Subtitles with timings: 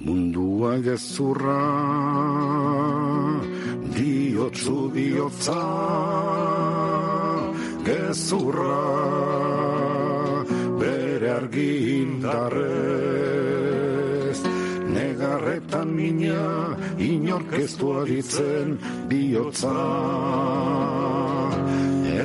[0.00, 1.60] Mundua gezurra
[3.92, 5.60] Diotzu bihotza
[7.84, 8.80] Gezurra
[10.80, 12.64] Bere argindarrez
[14.96, 16.48] Negarretan mina
[16.96, 18.80] Inorkeztu aditzen
[19.12, 19.76] bihotza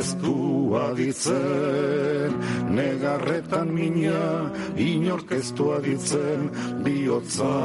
[0.03, 2.31] Ez du aditzen.
[2.75, 6.51] Negarretan mina Inorkeztu aditzen
[6.83, 7.55] bihotza.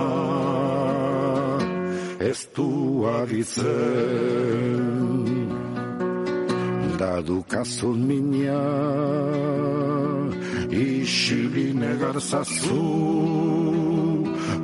[2.23, 2.71] Ez du
[3.11, 3.67] aditzen.
[7.01, 8.63] Dadukazun mina
[10.71, 12.87] Isili negarzazu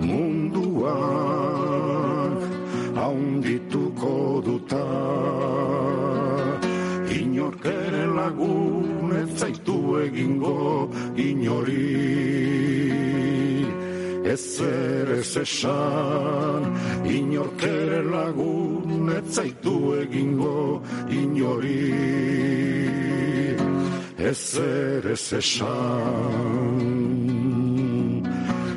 [0.06, 0.94] Munduak
[2.94, 4.86] Haundituko duta.
[4.86, 5.33] Inorkere
[8.24, 11.90] lagun ez zaitu egingo inori.
[14.24, 16.62] Ez ere esan
[17.04, 21.92] Inorkere lagun ez zaitu egingo inori.
[24.16, 26.80] Ez ere esan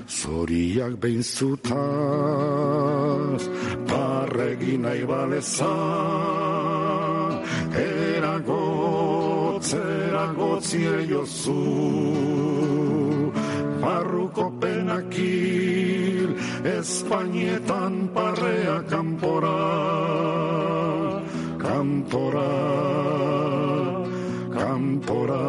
[0.08, 1.78] Zoriak behin zutaz
[3.88, 6.48] Parregin nahi balezan
[7.78, 8.77] Eragotz,
[9.74, 11.60] eragotzi eiozu
[13.82, 19.60] Barruko penakil Espainietan parrea kanpora
[21.58, 22.52] Kanpora
[24.58, 25.46] Kanpora.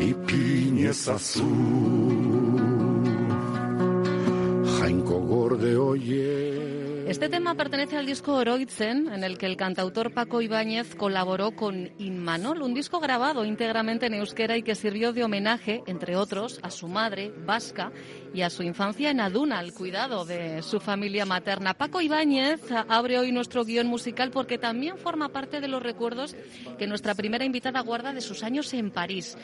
[0.00, 1.50] Ipin ezazu
[4.78, 10.40] Jainko gorde oie Este tema pertenece al disco Oroitzen, en el que el cantautor Paco
[10.40, 15.82] Ibáñez colaboró con Inmanol, un disco grabado íntegramente en euskera y que sirvió de homenaje,
[15.86, 17.92] entre otros, a su madre, vasca,
[18.32, 21.74] y a su infancia en Aduna, al cuidado de su familia materna.
[21.74, 26.34] Paco Ibáñez abre hoy nuestro guion musical porque también forma parte de los recuerdos
[26.78, 29.36] que nuestra primera invitada guarda de sus años en París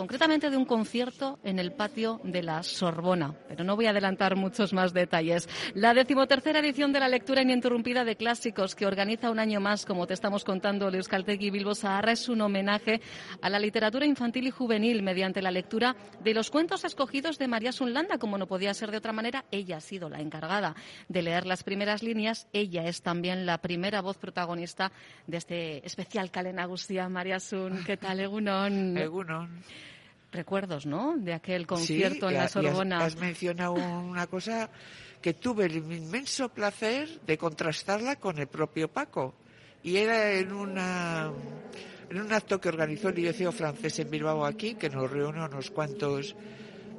[0.00, 3.34] concretamente de un concierto en el patio de la Sorbona.
[3.48, 5.46] Pero no voy a adelantar muchos más detalles.
[5.74, 10.06] La decimotercera edición de la lectura ininterrumpida de clásicos que organiza un año más, como
[10.06, 13.02] te estamos contando, el Euskaltegui Bilbo Sahara, es un homenaje
[13.42, 15.94] a la literatura infantil y juvenil mediante la lectura
[16.24, 18.16] de los cuentos escogidos de María Sunlanda.
[18.16, 20.76] Como no podía ser de otra manera, ella ha sido la encargada
[21.08, 22.48] de leer las primeras líneas.
[22.54, 24.92] Ella es también la primera voz protagonista
[25.26, 27.06] de este especial Calen Agustia.
[27.10, 28.96] María Sun, ¿qué tal, Egunon?
[28.96, 29.62] Egunon
[30.32, 31.16] recuerdos, ¿no?
[31.16, 32.98] De aquel concierto sí, en la Sorbona.
[32.98, 34.70] Has, has, mencionado una cosa
[35.20, 39.34] que tuve el inmenso placer de contrastarla con el propio Paco.
[39.82, 41.32] Y era en una
[42.10, 45.70] en un acto que organizó el Liceo Francés en Bilbao aquí, que nos reunió unos
[45.70, 46.34] cuantos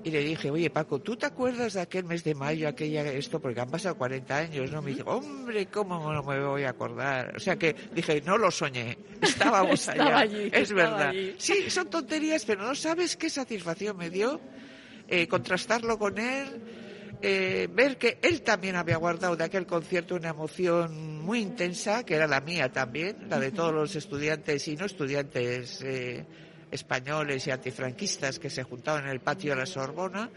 [0.04, 3.40] y le dije, oye Paco, ¿tú te acuerdas de aquel mes de mayo, aquella esto?
[3.40, 4.82] Porque han pasado 40 años, ¿no?
[4.82, 7.36] Me dijo, hombre, ¿cómo no me voy a acordar?
[7.36, 10.20] O sea que dije, no lo soñé, estábamos estaba allá.
[10.20, 11.10] Allí, es estaba verdad.
[11.10, 11.36] Allí.
[11.38, 14.40] Sí, son tonterías, pero no sabes qué satisfacción me dio
[15.08, 16.48] eh, contrastarlo con él.
[17.24, 22.16] Eh, ver que él también había guardado de aquel concierto una emoción muy intensa, que
[22.16, 26.26] era la mía también, la de todos los estudiantes y no estudiantes eh,
[26.72, 30.30] españoles y antifranquistas que se juntaban en el patio de la Sorbona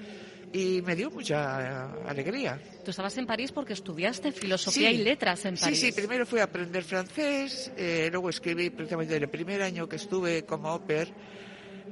[0.54, 2.60] y me dio mucha alegría.
[2.84, 5.80] Tú estabas en París porque estudiaste filosofía sí, y letras en París.
[5.80, 9.96] Sí, sí, primero fui a aprender francés, eh, luego escribí precisamente el primer año que
[9.96, 11.12] estuve como oper,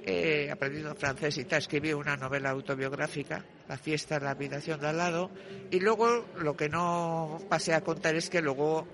[0.07, 4.89] eh, aprendiendo francés y tal, escribí una novela autobiográfica, La fiesta en la habitación de
[4.89, 5.31] al lado,
[5.73, 8.87] y luego lo que no pasé a contar es que luego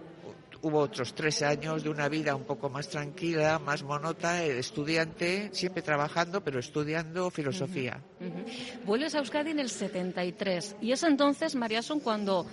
[0.63, 5.83] hubo otros tres años de una vida un poco más tranquila, más monota, estudiante, siempre
[5.83, 8.01] trabajando, pero estudiando filosofía.
[8.21, 8.29] Uh -huh.
[8.29, 8.85] Uh -huh.
[8.85, 12.47] Vuelves a Euskadi en el 73 y es entonces, Mariason, cuando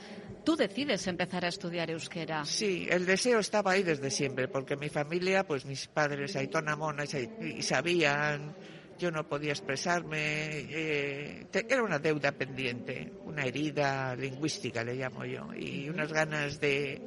[0.43, 2.45] tú decides empezar a estudiar euskera.
[2.45, 7.03] Sí, el deseo estaba ahí desde siempre, porque mi familia, pues mis padres, Aitona Mona,
[7.41, 8.55] y sabían
[8.97, 10.19] yo no podía expresarme,
[10.69, 16.59] eh, te, era una deuda pendiente, una herida lingüística le llamo yo, y unas ganas
[16.59, 17.01] de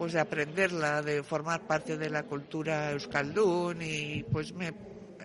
[0.00, 4.72] pues de aprenderla, de formar parte de la cultura euskaldún y pues me,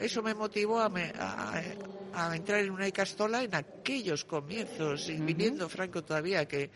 [0.02, 1.64] eso me motivó a, me- a-
[2.12, 6.72] a entrar en una Icastola en aquellos comienzos, y viniendo Franco todavía, que,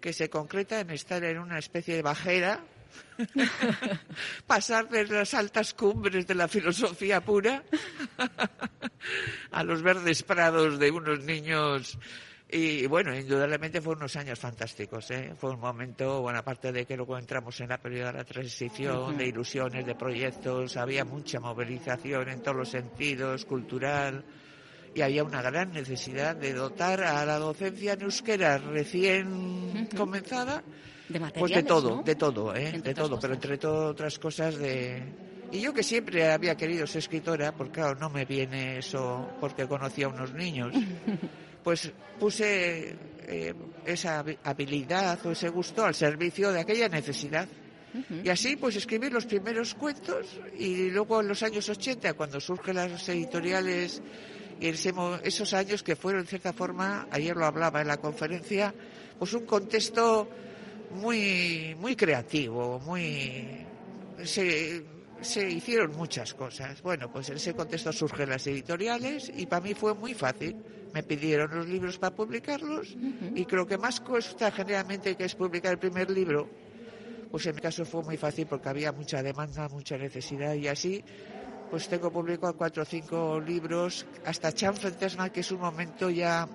[0.00, 2.64] que se concreta en estar en una especie de bajera,
[4.46, 7.64] pasar de las altas cumbres de la filosofía pura
[9.50, 11.98] a los verdes prados de unos niños.
[12.48, 15.10] Y bueno, indudablemente fueron unos años fantásticos.
[15.10, 15.32] ¿eh?
[15.36, 19.18] Fue un momento, bueno, aparte de que luego entramos en la periodo de la transición,
[19.18, 24.24] de ilusiones, de proyectos, había mucha movilización en todos los sentidos, cultural,
[24.94, 30.62] y había una gran necesidad de dotar a la docencia en euskera recién comenzada
[31.08, 32.02] De pues de todo, ¿no?
[32.02, 32.80] de todo, ¿eh?
[32.80, 35.02] De todo, pero entre todo otras cosas de...
[35.52, 39.66] Y yo que siempre había querido ser escritora, porque claro, no me viene eso porque
[39.66, 40.72] conocía a unos niños,
[41.66, 41.90] pues
[42.20, 42.94] puse
[43.26, 43.52] eh,
[43.84, 47.48] esa habi- habilidad o ese gusto al servicio de aquella necesidad.
[48.22, 50.26] Y así pues escribí los primeros cuentos
[50.56, 54.00] y luego en los años 80, cuando surgen las editoriales
[54.60, 58.72] y esos años que fueron en cierta forma, ayer lo hablaba en la conferencia,
[59.18, 60.28] pues un contexto
[60.92, 63.66] muy muy creativo, muy
[64.24, 64.84] se,
[65.20, 66.80] se hicieron muchas cosas.
[66.82, 70.54] Bueno, pues en ese contexto surgen las editoriales y para mí fue muy fácil.
[70.96, 72.96] Me pidieron los libros para publicarlos
[73.34, 76.48] y creo que más cuesta generalmente que es publicar el primer libro.
[77.30, 81.04] Pues en mi caso fue muy fácil porque había mucha demanda, mucha necesidad y así
[81.70, 86.48] pues tengo publicado cuatro o cinco libros hasta Chan Fantasma que es un momento ya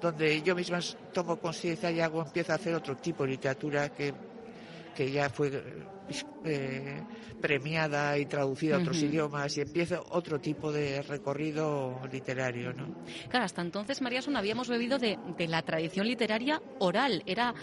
[0.00, 0.80] donde yo misma
[1.12, 4.12] tomo conciencia y hago, empiezo a hacer otro tipo de literatura que,
[4.94, 5.62] que ya fue
[6.44, 7.02] eh,
[7.40, 12.94] premiada y traducida a otros idiomas y empiezo otro tipo de recorrido literario, ¿no?
[13.28, 17.22] Claro, hasta entonces, María Son, habíamos bebido de, de la tradición literaria oral.
[17.26, 17.54] Era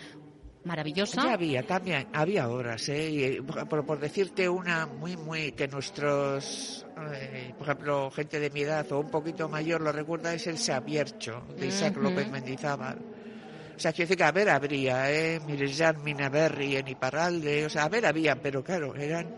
[0.64, 1.24] maravillosa.
[1.24, 3.10] Ya había, también, había obras, ¿eh?
[3.10, 8.50] Y, eh, por, por decirte una muy, muy, que nuestros, eh, por ejemplo, gente de
[8.50, 11.98] mi edad o un poquito mayor lo recuerda, es el Sabiercho, de Isaac.
[11.98, 13.00] López Mendizábal.
[13.80, 15.40] O sea, quiero decir que a ver habría, ¿eh?
[15.40, 19.34] Mirejan Minaberri en Iparralde, o sea, a ver había, pero claro, eran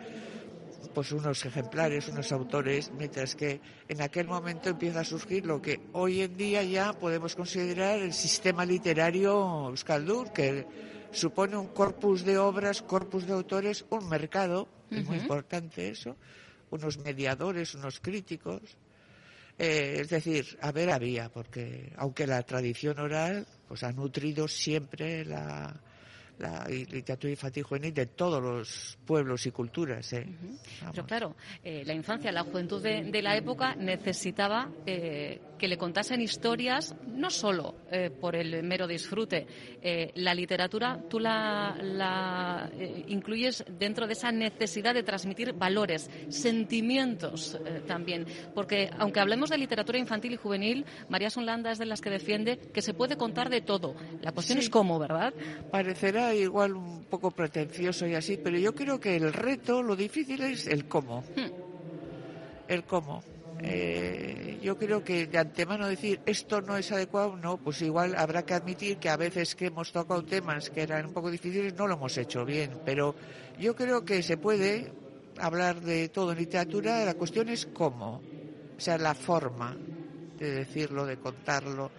[0.95, 5.79] pues unos ejemplares, unos autores, mientras que en aquel momento empieza a surgir lo que
[5.93, 10.65] hoy en día ya podemos considerar el sistema literario Euskaldur, que
[11.11, 16.17] supone un corpus de obras, corpus de autores, un mercado, es muy importante eso,
[16.71, 18.61] unos mediadores, unos críticos.
[19.63, 25.23] Eh, es decir, a ver, había, porque aunque la tradición oral pues ha nutrido siempre
[25.23, 25.79] la,
[26.41, 30.11] la literatura infantil juvenil de todos los pueblos y culturas.
[30.13, 30.25] ¿eh?
[30.91, 35.77] Pero claro, eh, la infancia, la juventud de, de la época necesitaba eh, que le
[35.77, 39.45] contasen historias, no solo eh, por el mero disfrute.
[39.81, 42.69] Eh, la literatura tú la, la,
[43.07, 47.57] incluyes dentro de esa necesidad de transmitir valores, sentimientos
[47.87, 48.25] también.
[48.55, 52.57] Porque aunque hablemos de literatura infantil y juvenil, María Sonlanda es de las que defiende
[52.57, 53.95] que se puede contar de todo.
[54.21, 54.65] La cuestión Sí.
[54.65, 55.33] es cómo, ¿verdad?
[55.71, 60.41] Parecerá igual un poco pretencioso y así, pero yo creo que el reto, lo difícil
[60.41, 61.23] es el cómo.
[61.35, 61.51] Hmm.
[62.67, 63.23] El cómo.
[63.63, 68.43] Eh, yo creo que de antemano decir esto no es adecuado, no, pues igual habrá
[68.43, 71.85] que admitir que a veces que hemos tocado temas que eran un poco difíciles no
[71.85, 73.13] lo hemos hecho bien, pero
[73.59, 74.91] yo creo que se puede
[75.37, 78.21] hablar de todo en literatura, la cuestión es cómo,
[78.77, 79.77] o sea, la forma
[80.39, 81.91] de decirlo, de contarlo.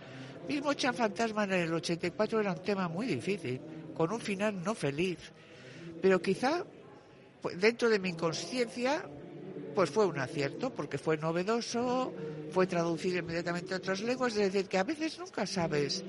[0.49, 3.61] Mismo Chan Fantasma en el 84 era un tema muy difícil,
[4.02, 5.18] con un final no feliz,
[6.02, 6.64] pero quizá
[7.40, 9.04] pues, dentro de mi inconsciencia
[9.76, 12.12] pues fue un acierto porque fue novedoso,
[12.50, 16.02] fue traducido inmediatamente a otras lenguas, es decir, que a veces nunca sabes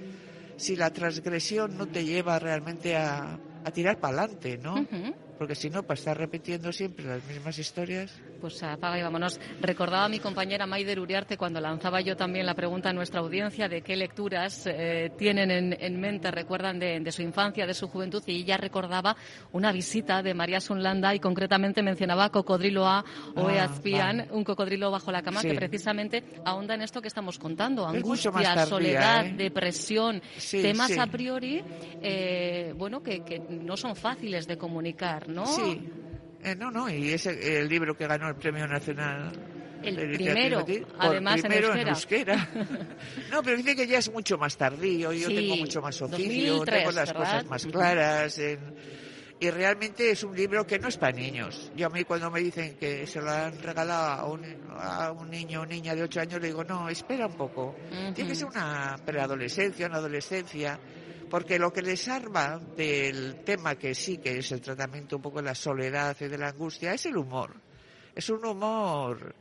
[0.57, 4.87] si la transgresión no te lleva realmente a, a tirar para adelante, ¿no?
[5.37, 8.11] Porque si no, para estar repitiendo siempre las mismas historias.
[8.43, 9.39] Pues apaga y vámonos.
[9.61, 13.69] Recordaba a mi compañera Maider Uriarte cuando lanzaba yo también la pregunta a nuestra audiencia
[13.69, 17.87] de qué lecturas eh, tienen en, en mente, recuerdan de, de su infancia, de su
[17.87, 19.15] juventud, y ella recordaba
[19.53, 24.31] una visita de María Sunlanda y concretamente mencionaba Cocodrilo A o Ah, Eazpian, vale.
[24.33, 25.47] un cocodrilo bajo la cama, Sí.
[25.47, 27.87] que precisamente ahonda en esto que estamos contando.
[27.87, 29.33] Angustia, tardía, soledad, ¿eh?
[29.37, 30.99] depresión, Sí, temas sí.
[30.99, 31.63] a priori,
[32.01, 35.45] eh, bueno, que, que no son fáciles de comunicar, ¿no?
[35.45, 35.81] Sí.
[36.43, 39.31] Eh, no, no, y es el, libro que ganó el Premio Nacional.
[39.81, 42.33] El primero, por además, en primero en euskera.
[42.35, 42.87] euskera.
[43.31, 46.53] no, pero dice que ya es mucho más tardío, yo Sí, tengo mucho más oficio,
[46.55, 47.19] 2003, tengo las ¿verdad?
[47.21, 48.37] cosas más claras.
[48.39, 48.59] en-
[49.41, 51.69] y realmente es un libro que no es para niños.
[51.75, 54.41] Yo a mí cuando me dicen que se lo han regalado a un,
[54.77, 57.75] a un niño o niña de 8 años, le digo, no, espera un poco.
[58.15, 60.79] Tiene que ser una preadolescencia, una adolescencia.
[61.33, 65.39] Porque lo que les arma del tema que sí que es el tratamiento un poco
[65.39, 67.55] de la soledad y de la angustia es el humor.
[68.13, 69.33] Es un humor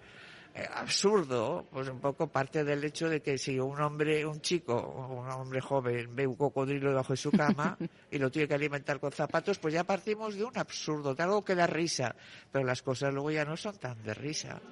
[0.55, 4.73] eh, absurdo, pues un poco parte del hecho de que si un hombre, un chico,
[5.21, 7.77] un hombre joven ve un cocodrilo debajo de su cama
[8.11, 11.45] y lo tiene que alimentar con zapatos, pues ya partimos de un absurdo, de algo
[11.45, 12.17] que da risa,
[12.51, 14.63] pero las cosas luego ya no son tan de risa.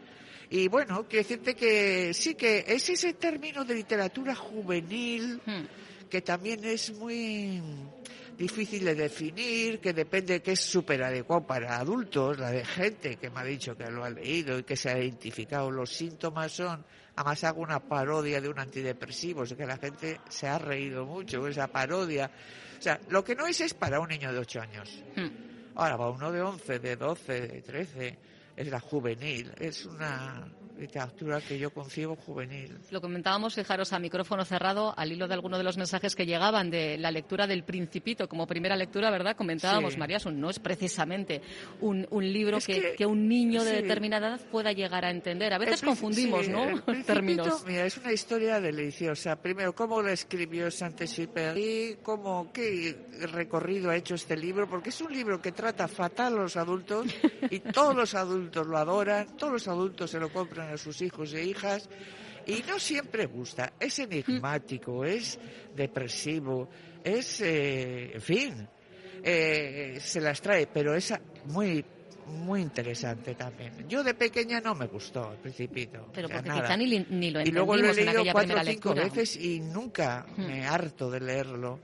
[0.49, 5.90] Y bueno, quiero decirte que sí que es ese término de literatura juvenil Hmm.
[6.11, 7.63] Que también es muy
[8.37, 13.31] difícil de definir, que depende, que es súper adecuado para adultos, la de gente que
[13.31, 15.71] me ha dicho que lo ha leído y que se ha identificado.
[15.71, 16.85] Los síntomas son,
[17.17, 21.41] además hago una parodia de un antidepresivo, sé que la gente se ha reído mucho
[21.41, 22.31] con esa parodia.
[22.79, 25.05] O sea, lo que no es es para un niño de 8 años.
[25.17, 25.29] Hmm.
[25.77, 28.19] Ahora, para uno de 11, de 12, de 13,
[28.57, 30.47] es la juvenil, es una
[30.81, 32.79] literatura que yo concibo juvenil.
[32.91, 36.71] Lo comentábamos, fijaros, a micrófono cerrado, al hilo de alguno de los mensajes que llegaban
[36.71, 39.37] de la lectura del Principito como primera lectura, ¿verdad?
[39.37, 39.99] Comentábamos, Sí.
[39.99, 41.41] María, no es precisamente
[41.81, 43.83] un, un libro que, que- que un niño de sí.
[43.83, 45.53] determinada edad pueda llegar a entender.
[45.53, 46.65] A veces El confundimos, sí, ¿no?
[46.65, 47.65] el Principito, Términos.
[47.67, 49.37] Mira, es una historia deliciosa.
[49.37, 52.97] Primero, cómo la escribió Saint-Exupéry, cómo, qué
[53.33, 57.07] recorrido ha hecho este libro, porque es un libro que trata fatal a los adultos
[57.51, 61.33] y todos los adultos lo adoran, todos los adultos se lo compran a sus hijos
[61.35, 61.89] e hijas
[62.47, 63.73] y no siempre gusta.
[63.79, 65.39] Es enigmático, es
[65.77, 66.69] depresivo,
[67.05, 68.69] es, eh, en fin,
[69.23, 71.13] eh, se las trae, pero es
[71.47, 71.85] muy
[72.27, 73.89] muy interesante también.
[73.89, 76.11] Yo de pequeña no me gustó el Principito.
[76.15, 76.63] Pero o sea, porque nada.
[76.63, 79.03] quizá ni, ni lo Y luego lo he entendimos en leído cuatro o cinco lectura.
[79.05, 80.47] veces y nunca Hmm.
[80.47, 81.81] me harto de leerlo.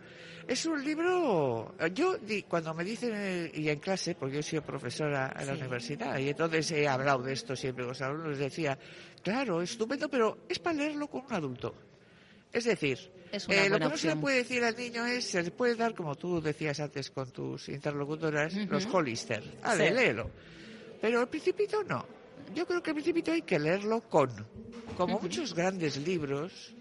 [0.49, 4.43] Es un libro, yo di- cuando me dicen, eh, y en clase, porque yo he
[4.45, 8.38] sido profesora en la universidad, y entonces he hablado de esto siempre con los alumnos,
[8.38, 8.79] decía,
[9.23, 11.75] claro, estupendo, pero es para leerlo con un adulto.
[12.53, 12.97] Es decir,
[13.33, 15.75] Es eh, lo que no se le puede decir al niño es, se le puede
[15.75, 19.43] dar, como tú decías antes con tus interlocutoras, los Hollister.
[19.88, 19.95] Sí.
[19.95, 20.31] léelo.
[21.00, 22.07] Pero el Principito no.
[22.55, 24.31] Yo creo que el Principito hay que leerlo con.
[24.97, 26.73] Como muchos grandes libros,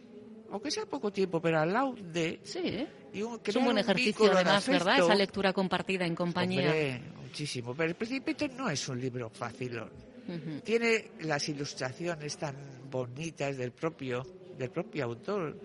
[0.56, 2.40] aunque sea poco tiempo, pero al lado de.
[2.44, 2.88] Sí, ¿eh?
[3.14, 5.00] Y un, es un buen ejercicio de además, ¿verdad?
[5.00, 6.68] Esa lectura compartida en compañía.
[6.68, 7.74] Hombre, muchísimo.
[7.76, 9.78] Pero el Principito no es un libro fácil.
[9.80, 10.62] Ujú.
[10.64, 12.56] Tiene las ilustraciones tan
[12.90, 14.26] bonitas del propio,
[14.58, 15.58] del propio autor.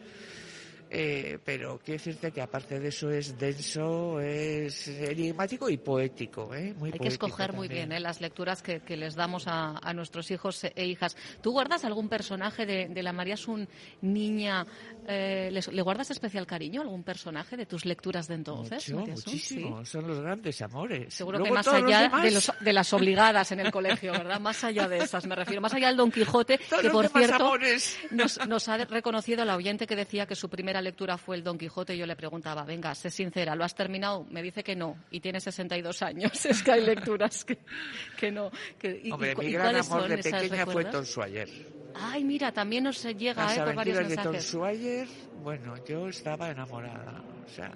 [0.92, 6.75] Eh, pero quiero decirte que aparte de eso es denso, es enigmático y poético, ¿eh?
[6.76, 8.00] Muy Hay que escoger muy bien ¿eh?
[8.00, 11.16] las lecturas que, que les damos a, a nuestros hijos e hijas.
[11.42, 13.68] ¿Tú guardas algún personaje de, de la María Sun
[14.00, 14.66] niña?
[15.06, 18.90] eh, les- ¿Le guardas especial cariño a algún personaje de tus lecturas de entonces?
[18.92, 19.85] Mucho, muchísimo.
[19.85, 19.90] Sí.
[19.92, 21.14] Son los grandes amores.
[21.14, 24.40] Seguro Luego que más los allá de, los- de las obligadas en el colegio, ¿verdad?
[24.40, 25.61] Más allá de esas, me refiero.
[25.61, 27.52] Más allá del Don Quijote, todos que por cierto
[28.11, 31.58] nos, nos ha reconocido la oyente que decía que su primera lectura fue el Don
[31.58, 31.94] Quijote.
[31.94, 34.25] y Yo le preguntaba, venga, sé sincera, ¿lo has terminado?
[34.30, 36.32] Me dice que no, y tiene 62 años.
[36.50, 37.58] Es que hay lecturas que,
[38.18, 38.50] que no.
[38.78, 40.84] Que, y, Hombre, y mi gran amor de pequeña fue?
[40.87, 41.49] Tom Sawyer.
[41.94, 44.50] Ay, mira, también nos llega Las eh, por varios aventuras de Tom mensajes.
[44.50, 45.08] Sawyer,
[45.42, 47.22] bueno, yo estaba enamorada.
[47.44, 47.70] O sea,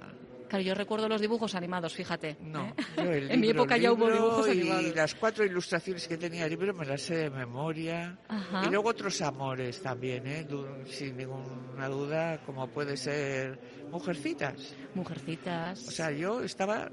[0.49, 2.37] Claro, yo recuerdo los dibujos animados, fíjate.
[2.41, 2.67] no.
[2.69, 2.75] ¿eh?
[2.97, 4.95] yo el en mi libro, época ya hubo libro dibujos y animados.
[4.95, 8.19] las cuatro ilustraciones que tenía el libro me las sé de memoria.
[8.29, 8.63] Ajá.
[8.67, 10.47] Y luego otros amores también, ¿eh?
[10.87, 13.59] Sin ninguna duda, como puede ser
[13.95, 14.75] Mujercitas.
[14.95, 15.87] Mujercitas.
[15.87, 16.91] O sea, yo estaba,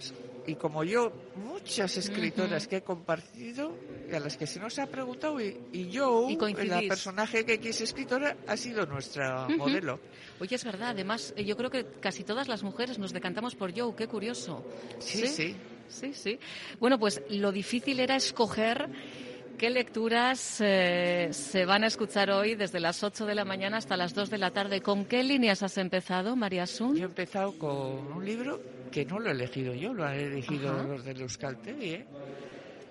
[0.47, 3.77] y como yo, muchas escritoras que he compartido,
[4.09, 7.59] y a las que se nos ha preguntado, y, y yo, Y la personaje que
[7.59, 9.99] quise escritora, ha sido nuestra modelo.
[10.39, 13.77] Oye, es verdad, además, eh, yo creo que casi todas las mujeres nos decantamos por
[13.77, 14.65] Joe, qué curioso.
[14.99, 15.55] Sí, sí.
[15.87, 16.39] Sí, sí.
[16.79, 18.89] Bueno, pues lo difícil era escoger
[19.57, 23.97] qué lecturas eh, se van a escuchar hoy desde las 8 de la mañana hasta
[23.97, 24.81] las 2 de la tarde.
[24.81, 26.95] ¿Con qué líneas has empezado, María Sun?
[26.95, 28.59] Yo he empezado con un libro
[28.91, 30.83] que no lo he elegido yo, lo han elegido Ajá.
[30.83, 32.05] los de Euskaltegi, ¿eh?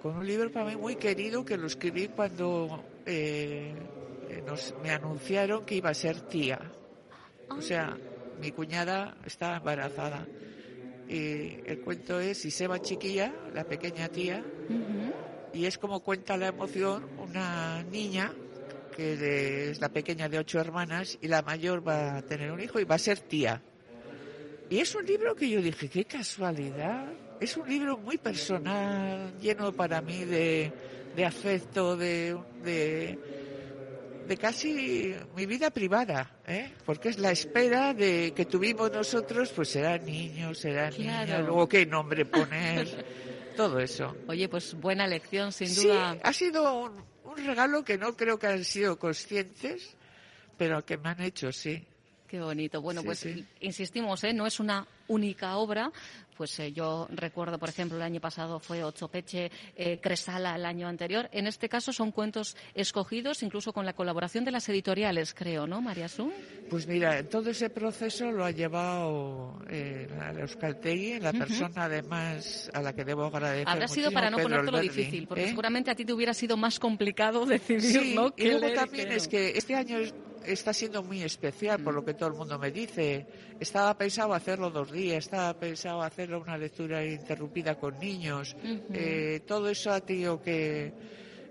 [0.02, 3.75] Con un libro para mí muy querido que lo escribí cuando eh,
[4.30, 6.59] eh, nos, me anunciaron que iba a ser tía.
[7.50, 7.97] O sea,
[8.40, 10.26] mi cuñada estaba embarazada.
[11.07, 14.45] Y el cuento es Iseba Chiquilla, la pequeña tía,
[15.52, 18.33] y es como cuenta la emoción una niña
[18.97, 22.78] que es la pequeña de ocho hermanas y la mayor va a tener un hijo
[22.78, 23.61] y va a ser tía.
[24.70, 27.06] Y es un libro que yo dije, qué casualidad.
[27.40, 30.72] Es un libro muy personal, lleno para mí de,
[31.16, 33.18] de afecto, de, de,
[34.28, 36.70] de casi mi vida privada, ¿eh?
[36.84, 41.46] porque es la espera de que tuvimos nosotros, pues será niño, será niña, Claro.
[41.46, 42.86] luego qué nombre poner,
[43.56, 44.14] todo eso.
[44.28, 46.18] Oye, pues buena elección, sin Sí, duda.
[46.22, 49.96] ha sido un, un regalo que no creo que han sido conscientes,
[50.58, 51.82] pero que me han hecho, sí.
[52.30, 52.80] Qué bonito.
[52.80, 53.44] Bueno, Sí, pues sí.
[53.60, 54.32] insistimos, ¿eh?
[54.32, 55.90] no es una única obra.
[56.37, 60.87] Pues eh, yo recuerdo, por ejemplo, el año pasado fue Ochopeche, eh, Cresala el año
[60.87, 61.28] anterior.
[61.32, 65.82] En este caso son cuentos escogidos, incluso con la colaboración de las editoriales, creo, ¿no,
[65.82, 66.32] María Sun?
[66.70, 72.80] Pues mira, todo ese proceso lo ha llevado eh, la Euskaltegui, la persona además a
[72.80, 75.49] la que debo agradecer Habrá sido para no ponértelo Alberdi, difícil, porque ¿eh?
[75.49, 78.32] seguramente a ti te hubiera sido más complicado decidir, Sí, ¿no?
[78.37, 79.99] y luego también es que este año
[80.44, 83.26] está siendo muy especial por lo que todo el mundo me dice.
[83.59, 88.56] Estaba pensado hacerlo dos días, estaba pensado hacerlo una lectura interrumpida con niños.
[88.92, 90.92] Eh, todo eso ha tenido que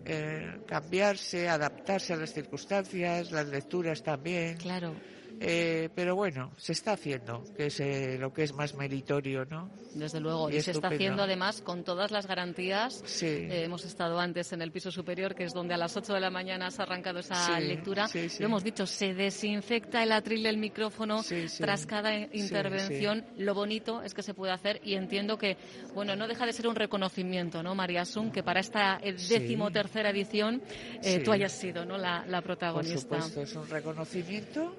[0.05, 4.57] eh, cambiarse, adaptarse a las circunstancias, las lecturas también.
[4.57, 4.93] Claro.
[5.41, 9.69] Eh, pero bueno, se está haciendo, que es eh, lo que es más meritorio, ¿no?
[9.93, 13.01] Desde luego, Y y, se está haciendo además con todas las garantías.
[13.05, 13.25] Sí.
[13.25, 16.19] Eh, hemos estado antes en el piso superior, que es donde a las 8 de
[16.19, 18.07] la mañana has arrancado esa Sí, lectura.
[18.07, 18.27] sí.
[18.39, 21.23] Lo hemos dicho, se desinfecta el atril del micrófono
[21.57, 23.25] tras cada intervención.
[23.37, 25.57] Lo bonito es que se puede hacer y entiendo que,
[25.93, 30.09] bueno, no deja de ser un reconocimiento, ¿no, María Sun, que para esta eh, decimotercera
[30.09, 30.61] edición
[31.03, 32.99] eh, tú hayas sido, ¿no?, la, la Por protagonista.
[33.21, 34.75] supuesto, es un reconocimiento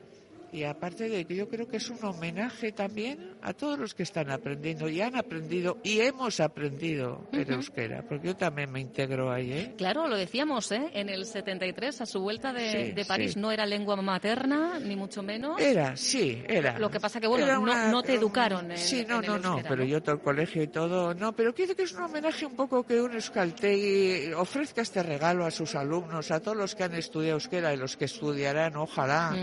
[0.52, 4.02] y aparte de que yo creo que es un homenaje también a todos los que
[4.02, 7.52] están aprendiendo y han aprendido y hemos aprendido el Ujú.
[7.52, 9.74] euskera, porque yo también me integro ahí, ¿eh?
[9.76, 10.90] Claro, lo decíamos, ¿eh?
[10.92, 13.40] En el 73, a su vuelta de, Sí, de París, sí.
[13.40, 15.60] no era lengua materna, ni mucho menos.
[15.60, 16.78] Era, sí, era.
[16.78, 19.38] Lo que pasa que, bueno, no- no te educaron en- Sí, no, en el no,
[19.38, 19.88] no, euskera, pero ¿no?
[19.88, 22.82] yo todo el colegio y todo, no, pero quiero que es un homenaje un poco
[22.84, 27.34] que un euskaltegui ofrezca este regalo a sus alumnos, a todos los que han estudiado
[27.36, 29.36] euskera y los que estudiarán, ojalá.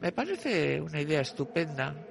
[0.00, 2.07] Me parece una idea estupenda.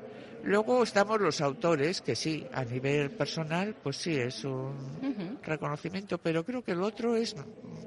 [0.48, 5.38] Luego estamos los autores, que sí, a nivel personal, pues sí, es un Ujú.
[5.44, 7.36] reconocimiento, pero creo que el otro es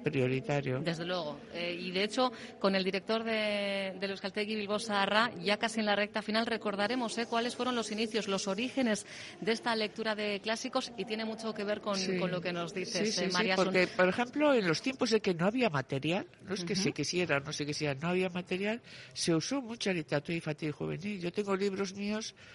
[0.02, 0.80] prioritario.
[0.80, 1.38] Desde luego.
[1.54, 5.86] Eh, y de hecho, con el director de, del Euskaltegui Bilbao Zaharra, ya casi en
[5.86, 9.06] la recta final, recordaremos eh, cuáles fueron los inicios, los orígenes
[9.40, 12.18] de esta lectura de clásicos y tiene mucho que ver con, Sí.
[12.18, 13.64] con lo que nos dices, Sí, sí, eh, sí, María Sun.
[13.66, 16.82] porque, por ejemplo, en los tiempos de que no había material, no es que Ujú.
[16.82, 18.82] se quisiera, no se quisiera, no había material,
[19.14, 21.20] se usó mucha literatura infantil y juvenil.
[21.22, 22.49] Yo tengo libros míos, eh,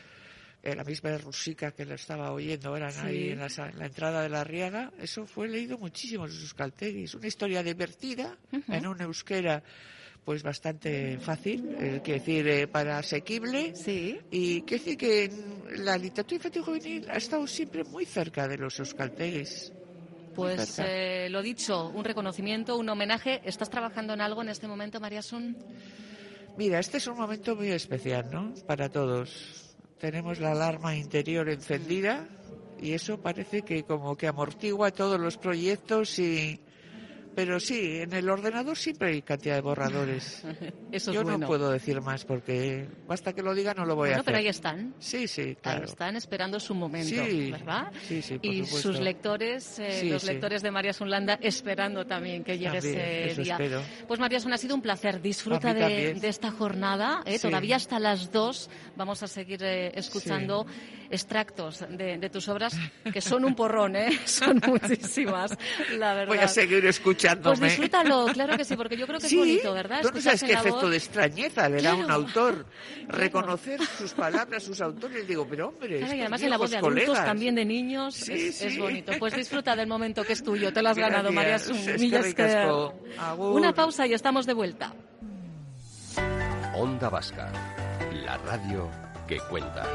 [0.74, 3.00] la misma Rusica que la estaba oyendo, eran Sí.
[3.04, 6.32] ahí en la, sa- en la entrada de la Riaga, eso fue leído muchísimo en
[6.32, 6.56] sus.
[7.16, 8.38] Una historia divertida,
[8.70, 9.62] en un euskera
[10.24, 13.76] pues bastante fácil, eh, quiero decir, eh, para asequible.
[13.76, 14.18] Sí.
[14.32, 15.30] Y quiero decir que
[15.78, 19.72] la literatura infantil juvenil ha estado siempre muy cerca de los euskalteguis.
[20.34, 23.40] Pues eh, lo dicho, un reconocimiento, un homenaje.
[23.46, 25.56] ¿Estás trabajando en algo en este momento, María Sun?
[26.58, 28.54] Mira, este es un momento muy especial, ¿no?
[28.66, 29.65] Para todos.
[30.00, 32.28] Tenemos la alarma interior encendida
[32.80, 36.60] y eso parece que como que amortigua todos los proyectos y...
[37.36, 40.44] Pero sí, en el ordenador siempre hay cantidad de borradores.
[40.92, 41.38] Eso es Yo bueno.
[41.40, 44.26] no puedo decir más porque basta que lo diga no lo voy a hacer.
[44.26, 44.94] pero ahí están.
[45.00, 45.86] Sí, sí, Ahí claro.
[45.86, 47.92] están esperando su momento, Sí, ¿verdad?
[48.08, 48.78] sí, sí, por y supuesto.
[48.94, 50.28] sus lectores, eh, Sí, los sí.
[50.30, 53.54] lectores de María Sunlanda, esperando también que llegue También, ese eso día.
[53.56, 53.82] espero.
[54.08, 55.22] Pues María Sun, ha sido un placer.
[55.22, 57.22] Disfruta de, esta jornada.
[57.26, 57.38] ¿eh?
[57.40, 60.66] Todavía hasta las dos vamos a seguir eh, escuchando
[61.10, 62.76] extractos de, de tus obras,
[63.14, 64.20] que son un porrón, ¿eh?
[64.26, 65.52] son muchísimas,
[65.98, 66.28] la verdad.
[66.34, 66.86] Voy a seguir
[67.26, 67.58] escuchándome.
[67.58, 70.02] Pues disfrútalo, claro que sí, porque yo creo que Sí, es bonito, ¿verdad?
[70.02, 70.92] ¿Tú no sabes qué efecto voz.
[70.92, 72.66] de extrañeza le da a un autor?
[73.08, 75.28] Reconocer sus palabras, sus autores.
[75.28, 77.26] Digo, pero hombre, Claro, y además en la voz de viejos adultos, colegas.
[77.26, 78.66] también de niños, Sí, es, sí.
[78.68, 79.12] es bonito.
[79.20, 81.56] Pues disfruta del momento que es tuyo, te lo has ganado, María.
[81.56, 82.44] Es que.
[83.20, 83.54] Agur.
[83.56, 84.94] Una pausa y estamos de vuelta.
[86.76, 87.52] Onda Vasca,
[88.26, 88.90] la radio
[89.28, 89.86] que cuenta.